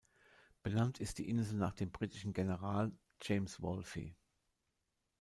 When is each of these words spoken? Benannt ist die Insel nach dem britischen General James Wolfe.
Benannt 0.63 0.99
ist 0.99 1.19
die 1.19 1.29
Insel 1.29 1.59
nach 1.59 1.75
dem 1.75 1.91
britischen 1.91 2.33
General 2.33 2.91
James 3.21 3.61
Wolfe. 3.61 4.15